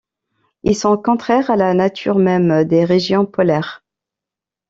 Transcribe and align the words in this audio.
Ils 0.63 0.75
sont 0.75 0.97
contraires 0.97 1.51
à 1.51 1.55
la 1.55 1.75
nature 1.75 2.17
même 2.17 2.63
des 2.63 2.85
régions 2.85 3.27
polaires!... 3.27 3.83